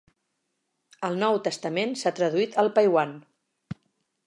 [1.09, 3.17] El Nou Testament s'ha traduït al paiwan.